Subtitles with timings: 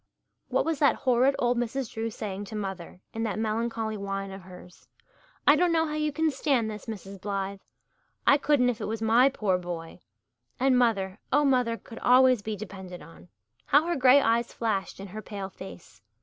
[0.47, 1.93] What was that horrid old Mrs.
[1.93, 4.87] Drew saying to mother, in that melancholy whine of hers?
[5.47, 7.21] "I don't know how you can stand this, Mrs.
[7.21, 7.59] Blythe.
[8.25, 9.99] I couldn't if it was my pore boy."
[10.59, 13.27] And mother oh, mother could always be depended on!
[13.67, 16.01] How her grey eyes flashed in her pale face.